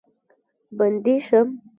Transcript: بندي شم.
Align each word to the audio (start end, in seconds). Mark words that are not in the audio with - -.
بندي 0.77 1.15
شم. 1.27 1.47